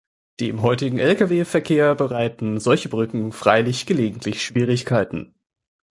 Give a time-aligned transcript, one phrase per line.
[0.39, 5.35] Dem heutigen Lkw-Verkehr bereiten solche Brücken freilich gelegentlich Schwierigkeiten.